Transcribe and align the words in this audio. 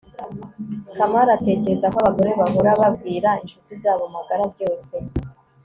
kamali 0.95 1.29
atekereza 1.37 1.85
ko 1.93 1.97
abagore 2.01 2.31
bahora 2.41 2.71
babwira 2.81 3.29
inshuti 3.43 3.71
zabo 3.81 4.03
magara 4.15 4.43
byose 4.53 4.93